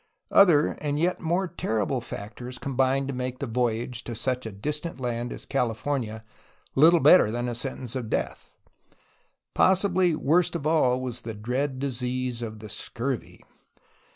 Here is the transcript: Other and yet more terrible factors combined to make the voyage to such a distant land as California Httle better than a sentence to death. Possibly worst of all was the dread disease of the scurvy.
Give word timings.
Other 0.31 0.69
and 0.81 0.97
yet 0.97 1.19
more 1.21 1.47
terrible 1.47 2.01
factors 2.01 2.57
combined 2.57 3.07
to 3.07 3.13
make 3.13 3.37
the 3.37 3.45
voyage 3.45 4.03
to 4.05 4.15
such 4.15 4.47
a 4.47 4.51
distant 4.51 4.99
land 4.99 5.31
as 5.31 5.45
California 5.45 6.23
Httle 6.75 7.03
better 7.03 7.29
than 7.29 7.47
a 7.47 7.53
sentence 7.53 7.93
to 7.93 8.01
death. 8.01 8.51
Possibly 9.53 10.15
worst 10.15 10.55
of 10.55 10.65
all 10.65 10.99
was 11.01 11.21
the 11.21 11.35
dread 11.35 11.77
disease 11.77 12.41
of 12.41 12.57
the 12.61 12.69
scurvy. 12.69 13.43